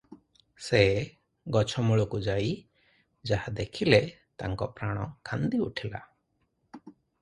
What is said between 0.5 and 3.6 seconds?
ସେ ଗଛମୂଳକୁ ଯାଇ ଯାହା